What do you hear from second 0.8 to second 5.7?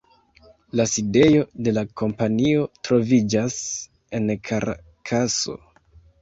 sidejo de la kompanio troviĝas en Karakaso.